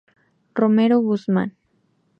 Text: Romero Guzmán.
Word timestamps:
Romero 0.59 0.97
Guzmán. 1.07 1.49